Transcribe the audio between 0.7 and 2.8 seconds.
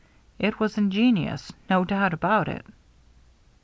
ingenious— no doubt about it."